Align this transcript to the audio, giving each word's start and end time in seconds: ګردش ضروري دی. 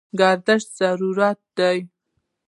ګردش 0.19 0.63
ضروري 0.77 1.29
دی. 1.57 1.77